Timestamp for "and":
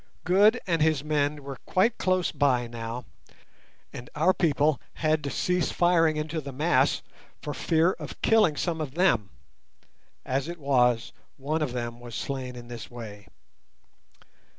0.65-0.81, 3.93-4.09